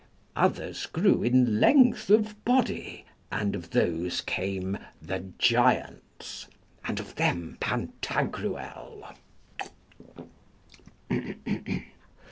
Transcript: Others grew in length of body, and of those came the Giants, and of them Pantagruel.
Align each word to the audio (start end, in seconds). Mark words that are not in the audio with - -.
Others 0.35 0.87
grew 0.87 1.21
in 1.21 1.59
length 1.59 2.09
of 2.09 2.43
body, 2.43 3.05
and 3.31 3.53
of 3.55 3.69
those 3.69 4.21
came 4.21 4.75
the 4.99 5.25
Giants, 5.37 6.47
and 6.85 6.99
of 6.99 7.13
them 7.13 7.55
Pantagruel. 7.59 9.13